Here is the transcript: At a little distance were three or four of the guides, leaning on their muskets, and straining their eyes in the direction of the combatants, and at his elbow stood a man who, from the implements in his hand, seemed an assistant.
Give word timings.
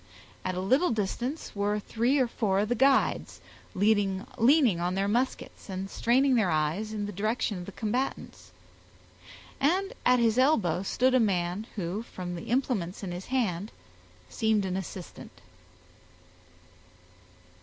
At 0.43 0.55
a 0.55 0.59
little 0.61 0.89
distance 0.89 1.55
were 1.55 1.79
three 1.79 2.17
or 2.17 2.25
four 2.27 2.57
of 2.61 2.69
the 2.69 2.73
guides, 2.73 3.39
leaning 3.75 4.25
on 4.79 4.95
their 4.95 5.07
muskets, 5.07 5.69
and 5.69 5.91
straining 5.91 6.33
their 6.33 6.49
eyes 6.49 6.91
in 6.91 7.05
the 7.05 7.11
direction 7.11 7.59
of 7.59 7.67
the 7.67 7.71
combatants, 7.71 8.51
and 9.59 9.93
at 10.03 10.17
his 10.17 10.39
elbow 10.39 10.81
stood 10.81 11.13
a 11.13 11.19
man 11.19 11.67
who, 11.75 12.01
from 12.01 12.33
the 12.33 12.45
implements 12.45 13.03
in 13.03 13.11
his 13.11 13.27
hand, 13.27 13.71
seemed 14.27 14.65
an 14.65 14.75
assistant. 14.75 15.39